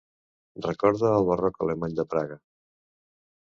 Recorda 0.67 1.11
el 1.17 1.27
barroc 1.27 1.61
alemany 1.67 1.95
de 2.01 2.07
Praga. 2.15 2.39